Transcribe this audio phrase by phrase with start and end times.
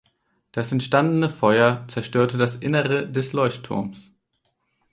[0.51, 4.11] Das entstandene Feuer zerstörte das Innere des Leuchtturms.